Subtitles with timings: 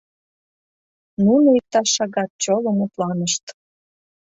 [1.25, 3.43] Нуно иктаж шагат чоло мутланышт.